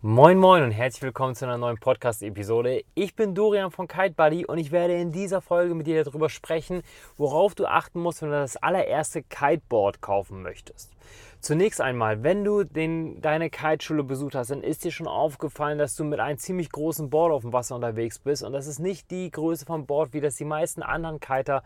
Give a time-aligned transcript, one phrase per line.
[0.00, 2.84] Moin Moin und herzlich willkommen zu einer neuen Podcast-Episode.
[2.94, 6.28] Ich bin Dorian von Kite Buddy und ich werde in dieser Folge mit dir darüber
[6.28, 6.82] sprechen,
[7.16, 10.92] worauf du achten musst, wenn du das allererste Kiteboard kaufen möchtest.
[11.40, 15.96] Zunächst einmal, wenn du den, deine Kiteschule besucht hast, dann ist dir schon aufgefallen, dass
[15.96, 19.10] du mit einem ziemlich großen Board auf dem Wasser unterwegs bist und das ist nicht
[19.10, 21.64] die Größe vom Board, wie das die meisten anderen Kiter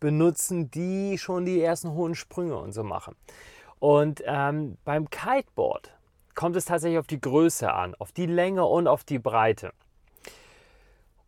[0.00, 3.14] benutzen, die schon die ersten hohen Sprünge und so machen.
[3.78, 5.92] Und ähm, beim Kiteboard
[6.38, 9.72] kommt es tatsächlich auf die Größe an, auf die Länge und auf die Breite.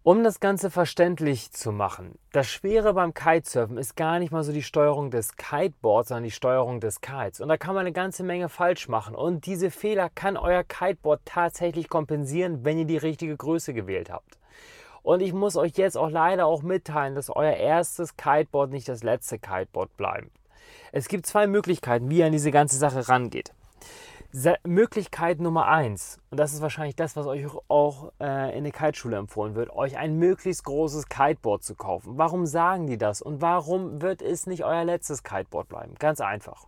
[0.05, 4.53] Um das Ganze verständlich zu machen, das Schwere beim Kitesurfen ist gar nicht mal so
[4.53, 7.41] die Steuerung des Kiteboards, sondern die Steuerung des Kites.
[7.41, 9.17] Und da kann man eine ganze Menge falsch machen.
[9.17, 14.39] Und diese Fehler kann euer Kiteboard tatsächlich kompensieren, wenn ihr die richtige Größe gewählt habt.
[15.03, 19.03] Und ich muss euch jetzt auch leider auch mitteilen, dass euer erstes Kiteboard nicht das
[19.03, 20.31] letzte Kiteboard bleibt.
[20.93, 23.53] Es gibt zwei Möglichkeiten, wie ihr an diese ganze Sache rangeht.
[24.65, 29.17] Möglichkeit Nummer eins, und das ist wahrscheinlich das, was euch auch äh, in der Kiteschule
[29.17, 32.17] empfohlen wird, euch ein möglichst großes Kiteboard zu kaufen.
[32.17, 35.95] Warum sagen die das und warum wird es nicht euer letztes Kiteboard bleiben?
[35.99, 36.67] Ganz einfach.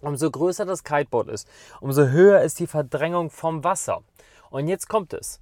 [0.00, 1.48] Umso größer das Kiteboard ist,
[1.80, 4.02] umso höher ist die Verdrängung vom Wasser.
[4.50, 5.40] Und jetzt kommt es.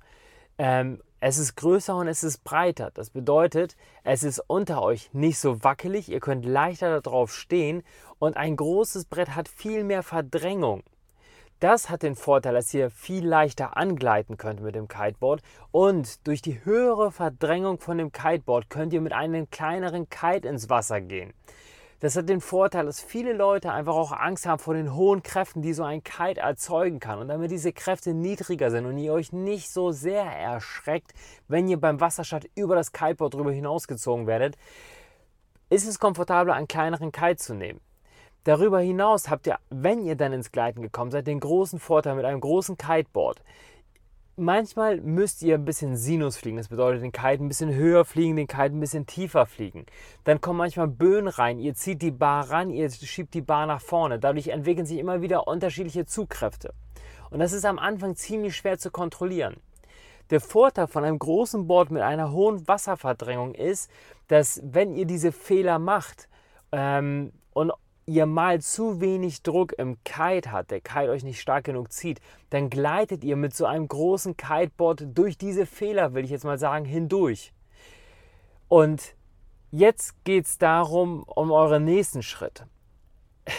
[0.57, 2.91] Ähm, es ist größer und es ist breiter.
[2.95, 7.83] Das bedeutet, es ist unter euch nicht so wackelig, ihr könnt leichter darauf stehen
[8.19, 10.83] und ein großes Brett hat viel mehr Verdrängung.
[11.65, 15.41] Das hat den Vorteil, dass ihr viel leichter angleiten könnt mit dem Kiteboard
[15.73, 20.69] und durch die höhere Verdrängung von dem Kiteboard könnt ihr mit einem kleineren Kite ins
[20.69, 21.33] Wasser gehen.
[22.01, 25.63] Das hat den Vorteil, dass viele Leute einfach auch Angst haben vor den hohen Kräften,
[25.63, 27.19] die so ein Kite erzeugen kann.
[27.19, 31.15] Und damit diese Kräfte niedriger sind und ihr euch nicht so sehr erschreckt,
[31.49, 34.59] wenn ihr beim Wasserstart über das Kiteboard drüber hinausgezogen werdet,
[35.71, 37.81] ist es komfortabler, einen kleineren Kite zu nehmen.
[38.45, 42.27] Darüber hinaus habt ihr, wenn ihr dann ins Gleiten gekommen seid, den großen Vorteil mit
[42.27, 43.43] einem großen Kiteboard.
[44.37, 48.37] Manchmal müsst ihr ein bisschen Sinus fliegen, das bedeutet den Kite ein bisschen höher fliegen,
[48.37, 49.87] den Kite ein bisschen tiefer fliegen.
[50.25, 53.81] Dann kommen manchmal Böen rein, ihr zieht die Bar ran, ihr schiebt die Bar nach
[53.81, 54.19] vorne.
[54.19, 56.75] Dadurch entwickeln sich immer wieder unterschiedliche Zugkräfte.
[57.31, 59.57] Und das ist am Anfang ziemlich schwer zu kontrollieren.
[60.31, 63.91] Der Vorteil von einem großen Board mit einer hohen Wasserverdrängung ist,
[64.29, 66.29] dass wenn ihr diese Fehler macht
[66.73, 67.73] ähm, und
[68.07, 72.21] ihr mal zu wenig Druck im Kite habt, der Kite euch nicht stark genug zieht,
[72.51, 76.59] dann gleitet ihr mit so einem großen Kiteboard durch diese Fehler, will ich jetzt mal
[76.59, 77.53] sagen, hindurch.
[78.69, 79.15] Und
[79.71, 82.65] jetzt geht es darum, um euren nächsten Schritt.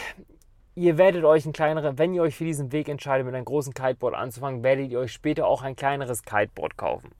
[0.78, 3.72] Ihr werdet euch ein kleineres, wenn ihr euch für diesen Weg entscheidet, mit einem großen
[3.72, 7.12] Kiteboard anzufangen, werdet ihr euch später auch ein kleineres Kiteboard kaufen.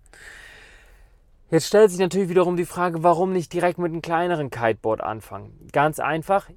[1.50, 5.68] Jetzt stellt sich natürlich wiederum die Frage, warum nicht direkt mit einem kleineren Kiteboard anfangen?
[5.72, 6.50] Ganz einfach,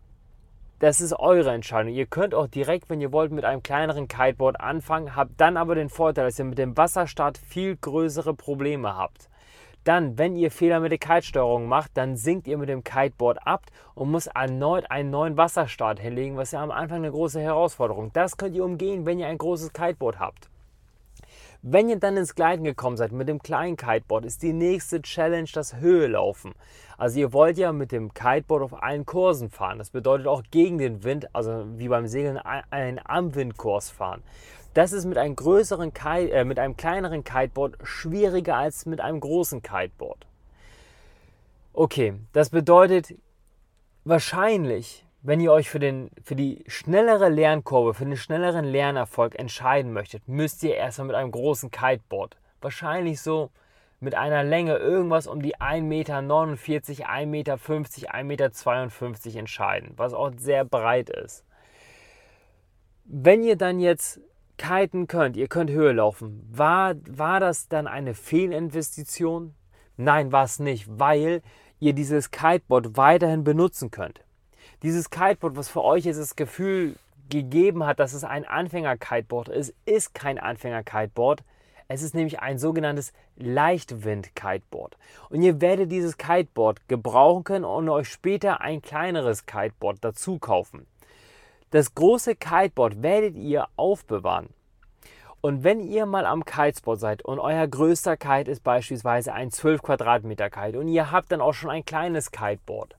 [0.79, 1.93] das ist eure Entscheidung.
[1.93, 5.75] Ihr könnt auch direkt, wenn ihr wollt, mit einem kleineren Kiteboard anfangen, habt dann aber
[5.75, 9.29] den Vorteil, dass ihr mit dem Wasserstart viel größere Probleme habt.
[9.83, 13.65] Dann, wenn ihr Fehler mit der Kitesteuerung macht, dann sinkt ihr mit dem Kiteboard ab
[13.93, 18.11] und muss erneut einen neuen Wasserstart hinlegen, was ja am Anfang eine große Herausforderung.
[18.13, 20.49] Das könnt ihr umgehen, wenn ihr ein großes Kiteboard habt.
[21.61, 25.49] Wenn ihr dann ins Gleiten gekommen seid mit dem kleinen Kiteboard, ist die nächste Challenge
[25.51, 26.53] das Höhelaufen.
[26.97, 29.77] Also ihr wollt ja mit dem Kiteboard auf allen Kursen fahren.
[29.77, 34.23] Das bedeutet auch gegen den Wind, also wie beim Segeln, einen Am-Windkurs fahren.
[34.73, 39.19] Das ist mit einem größeren Kite, äh, mit einem kleineren Kiteboard schwieriger als mit einem
[39.19, 40.27] großen Kiteboard.
[41.73, 43.15] Okay, das bedeutet
[44.05, 49.91] wahrscheinlich wenn ihr euch für, den, für die schnellere Lernkurve, für den schnelleren Lernerfolg entscheiden
[49.91, 53.49] möchtet, müsst ihr erstmal mit einem großen Kiteboard, wahrscheinlich so
[53.99, 60.31] mit einer Länge irgendwas um die 1,49 Meter, 1,50 Meter, 1,52 Meter entscheiden, was auch
[60.37, 61.43] sehr breit ist.
[63.03, 64.21] Wenn ihr dann jetzt
[64.57, 69.53] kiten könnt, ihr könnt Höhe laufen, war, war das dann eine Fehlinvestition?
[69.97, 71.41] Nein, war es nicht, weil
[71.79, 74.21] ihr dieses Kiteboard weiterhin benutzen könnt
[74.83, 76.95] dieses Kiteboard, was für euch jetzt das Gefühl
[77.29, 81.43] gegeben hat, dass es ein Anfänger-Kiteboard ist, ist kein Anfänger-Kiteboard.
[81.87, 84.97] Es ist nämlich ein sogenanntes Leichtwind-Kiteboard.
[85.29, 90.85] Und ihr werdet dieses Kiteboard gebrauchen können und euch später ein kleineres Kiteboard dazu kaufen.
[91.71, 94.49] Das große Kiteboard werdet ihr aufbewahren.
[95.41, 99.81] Und wenn ihr mal am Kitespot seid und euer größter Kite ist beispielsweise ein 12
[99.81, 102.98] Quadratmeter Kite und ihr habt dann auch schon ein kleines Kiteboard,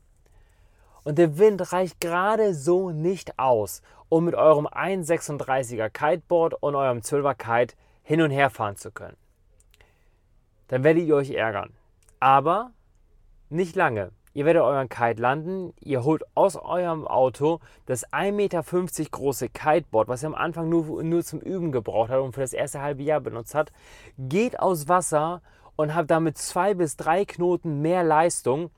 [1.05, 6.99] und der Wind reicht gerade so nicht aus, um mit eurem 1,36er Kiteboard und eurem
[6.99, 9.17] 12er Kite hin und her fahren zu können.
[10.69, 11.73] Dann werdet ihr euch ärgern.
[12.21, 12.71] Aber
[13.49, 18.63] nicht lange, ihr werdet euren Kite landen, ihr holt aus eurem Auto das 1,50 Meter
[19.11, 22.53] große Kiteboard, was ihr am Anfang nur, nur zum Üben gebraucht habt und für das
[22.53, 23.73] erste halbe Jahr benutzt habt,
[24.19, 25.43] geht aus Wasser
[25.77, 28.71] und habt damit zwei bis drei Knoten mehr Leistung.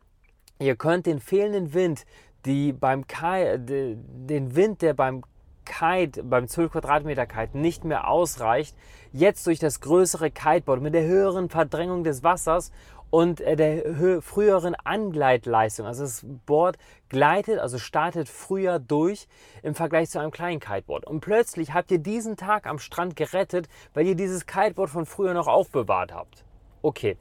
[0.59, 2.05] Ihr könnt den fehlenden Wind,
[2.45, 5.23] die beim Kite, den Wind, der beim
[5.65, 8.77] Kite, beim 12 Quadratmeter Kite nicht mehr ausreicht,
[9.13, 12.73] jetzt durch das größere Kiteboard mit der höheren Verdrängung des Wassers
[13.11, 15.87] und äh, der früheren Angleitleistung.
[15.87, 16.79] Also das Board
[17.11, 19.29] gleitet, also startet früher durch
[19.63, 21.07] im Vergleich zu einem kleinen Kiteboard.
[21.07, 25.35] Und plötzlich habt ihr diesen Tag am Strand gerettet, weil ihr dieses Kiteboard von früher
[25.35, 26.45] noch aufbewahrt habt.
[26.81, 27.17] Okay,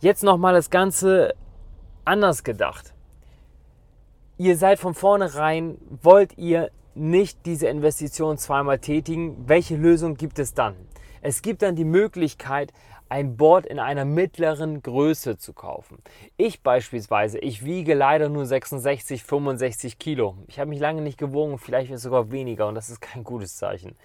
[0.00, 1.34] jetzt nochmal das Ganze
[2.10, 2.92] anders gedacht.
[4.36, 9.36] Ihr seid von vornherein, wollt ihr nicht diese Investition zweimal tätigen.
[9.46, 10.74] Welche Lösung gibt es dann?
[11.22, 12.72] Es gibt dann die Möglichkeit,
[13.08, 15.98] ein Board in einer mittleren Größe zu kaufen.
[16.36, 20.36] Ich beispielsweise, ich wiege leider nur 66, 65 Kilo.
[20.48, 23.96] Ich habe mich lange nicht gewogen, vielleicht sogar weniger und das ist kein gutes Zeichen.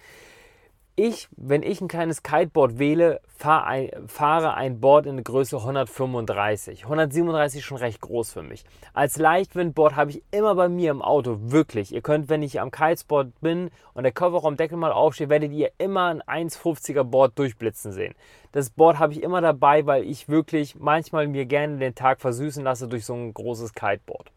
[0.98, 5.58] Ich, wenn ich ein kleines Kiteboard wähle, fahr ein, fahre ein Board in der Größe
[5.58, 6.84] 135.
[6.84, 8.64] 137 ist schon recht groß für mich.
[8.94, 11.92] Als Leichtwindboard habe ich immer bei mir im Auto, wirklich.
[11.92, 16.06] Ihr könnt, wenn ich am Kitesport bin und der Kofferraumdeckel mal aufsteht, werdet ihr immer
[16.06, 18.14] ein 1,50er Board durchblitzen sehen.
[18.52, 22.64] Das Board habe ich immer dabei, weil ich wirklich manchmal mir gerne den Tag versüßen
[22.64, 24.32] lasse durch so ein großes Kiteboard.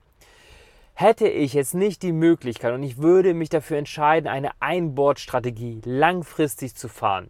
[1.01, 6.75] Hätte ich jetzt nicht die Möglichkeit und ich würde mich dafür entscheiden, eine Einboard-Strategie langfristig
[6.75, 7.29] zu fahren,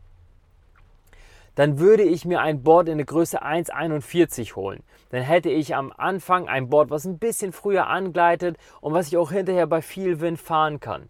[1.54, 4.82] dann würde ich mir ein Board in der Größe 1,41 holen.
[5.12, 9.18] Dann hätte ich am Anfang ein Board, was ein bisschen früher angleitet und was ich
[9.18, 11.08] auch hinterher bei viel Wind fahren kann.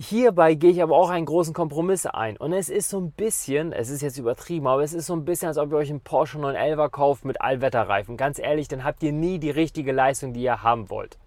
[0.00, 2.36] Hierbei gehe ich aber auch einen großen Kompromiss ein.
[2.36, 5.24] Und es ist so ein bisschen, es ist jetzt übertrieben, aber es ist so ein
[5.24, 8.16] bisschen, als ob ihr euch einen Porsche 911 kauft mit Allwetterreifen.
[8.16, 11.18] Ganz ehrlich, dann habt ihr nie die richtige Leistung, die ihr haben wollt.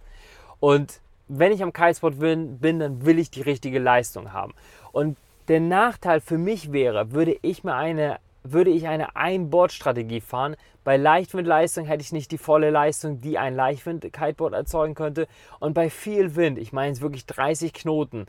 [0.61, 4.53] Und wenn ich am Kitesport bin, bin, dann will ich die richtige Leistung haben.
[4.93, 5.17] Und
[5.49, 10.55] der Nachteil für mich wäre, würde ich mir eine, würde ich eine Einboard-Strategie fahren.
[10.85, 15.27] Bei Leichtwindleistung hätte ich nicht die volle Leistung, die ein Leichtwind-Kiteboard erzeugen könnte.
[15.59, 18.27] Und bei viel Wind, ich meine es wirklich 30 Knoten,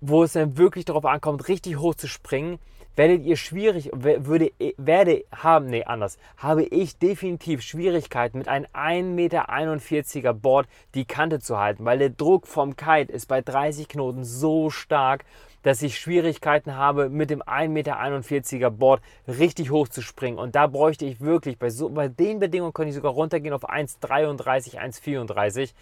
[0.00, 2.58] wo es dann wirklich darauf ankommt, richtig hoch zu springen,
[2.96, 10.16] werdet ihr schwierig, würde, werde haben, nee, anders, habe ich definitiv Schwierigkeiten mit einem 1,41
[10.16, 14.24] Meter Board die Kante zu halten, weil der Druck vom Kite ist bei 30 Knoten
[14.24, 15.24] so stark,
[15.62, 20.38] dass ich Schwierigkeiten habe, mit dem 1,41 Meter Board richtig hoch zu springen.
[20.38, 23.68] Und da bräuchte ich wirklich, bei, so, bei den Bedingungen könnte ich sogar runtergehen auf
[23.68, 25.72] 1,33, 1,34.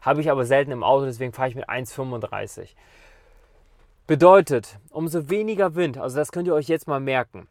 [0.00, 2.70] Habe ich aber selten im Auto, deswegen fahre ich mit 1,35.
[4.06, 7.48] Bedeutet, umso weniger Wind, also das könnt ihr euch jetzt mal merken,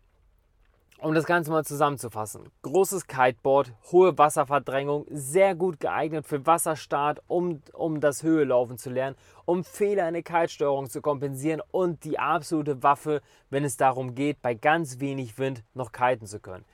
[1.00, 2.44] um das Ganze mal zusammenzufassen.
[2.62, 9.16] Großes Kiteboard, hohe Wasserverdrängung, sehr gut geeignet für Wasserstart, um, um das Höhelaufen zu lernen,
[9.46, 14.40] um Fehler in der Kitesteuerung zu kompensieren und die absolute Waffe, wenn es darum geht,
[14.44, 16.66] bei ganz wenig Wind noch kiten zu können.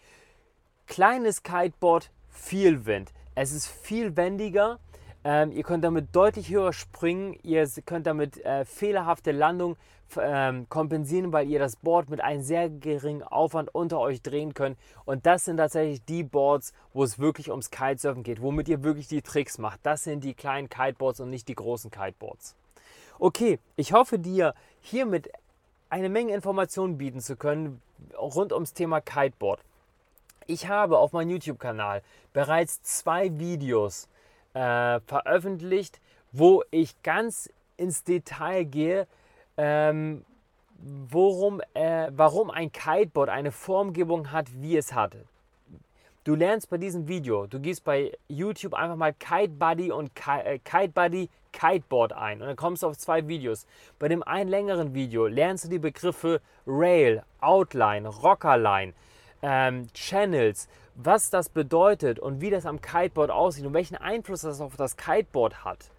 [0.87, 3.13] Kleines Kiteboard, viel Wind.
[3.33, 4.79] Es ist viel wendiger,
[5.31, 9.77] ähm, ihr könnt damit deutlich höher springen, ihr könnt damit äh, fehlerhafte Landung
[10.19, 14.75] ähm, kompensieren, weil ihr das Board mit einem sehr geringen Aufwand unter euch drehen könnt.
[15.05, 19.07] Und das sind tatsächlich die Boards, wo es wirklich ums Kitesurfen geht, womit ihr wirklich
[19.07, 19.81] die Tricks macht.
[19.83, 22.55] Das sind die kleinen Kiteboards und nicht die großen Kiteboards.
[23.19, 25.29] Okay, ich hoffe dir hiermit
[25.91, 27.83] eine Menge Informationen bieten zu können
[28.17, 29.59] rund ums Thema Kiteboard.
[30.47, 32.01] Ich habe auf meinem YouTube-Kanal
[32.33, 34.07] bereits zwei Videos
[34.53, 35.99] äh, veröffentlicht,
[36.31, 39.07] wo ich ganz ins Detail gehe,
[39.57, 40.25] ähm,
[40.77, 45.15] worum, äh, warum ein Kiteboard eine Formgebung hat, wie es hat.
[46.25, 50.59] Du lernst bei diesem Video, du gehst bei YouTube einfach mal Kite Buddy und äh,
[50.59, 53.65] Kite Buddy Kiteboard ein und dann kommst du auf zwei Videos.
[53.97, 58.93] Bei dem einen längeren Video lernst du die Begriffe Rail, Outline, Rockerline,
[59.41, 64.61] ähm, Channels, was das bedeutet und wie das am Kiteboard aussieht und welchen Einfluss das
[64.61, 65.91] auf das Kiteboard hat,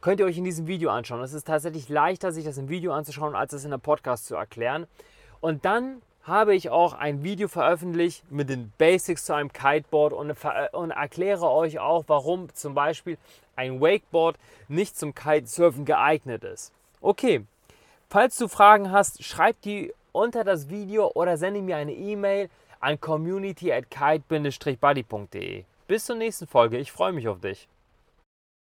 [0.00, 1.22] könnt ihr euch in diesem Video anschauen.
[1.22, 4.34] Es ist tatsächlich leichter, sich das im Video anzuschauen, als es in einem Podcast zu
[4.34, 4.86] erklären.
[5.40, 10.34] Und dann habe ich auch ein Video veröffentlicht mit den Basics zu einem Kiteboard und,
[10.72, 13.18] und erkläre euch auch, warum zum Beispiel
[13.56, 14.36] ein Wakeboard
[14.68, 16.72] nicht zum Kitesurfen geeignet ist.
[17.00, 17.44] Okay,
[18.08, 22.48] falls du Fragen hast, schreib die unter das Video oder sende mir eine E-Mail
[22.80, 25.64] an community at kite-buddy.de.
[25.86, 27.68] Bis zur nächsten Folge, ich freue mich auf dich.